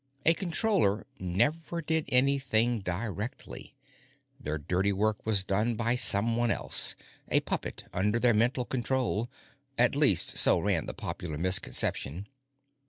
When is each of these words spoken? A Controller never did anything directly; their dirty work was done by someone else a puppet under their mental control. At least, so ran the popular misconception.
A 0.25 0.33
Controller 0.33 1.05
never 1.19 1.79
did 1.79 2.05
anything 2.09 2.79
directly; 2.79 3.75
their 4.39 4.57
dirty 4.57 4.91
work 4.91 5.23
was 5.27 5.43
done 5.43 5.75
by 5.75 5.95
someone 5.95 6.49
else 6.49 6.95
a 7.29 7.41
puppet 7.41 7.83
under 7.93 8.17
their 8.19 8.33
mental 8.33 8.65
control. 8.65 9.29
At 9.77 9.93
least, 9.93 10.39
so 10.39 10.57
ran 10.59 10.87
the 10.87 10.95
popular 10.95 11.37
misconception. 11.37 12.25